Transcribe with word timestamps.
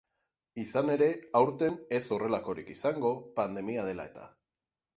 Izan 0.61 0.89
ere, 0.93 1.09
aurten 1.41 1.77
ez 1.99 2.01
horrelakorik 2.17 2.73
izango, 2.77 3.15
pandemia 3.39 3.87
dela 3.93 4.11
eta. 4.13 4.29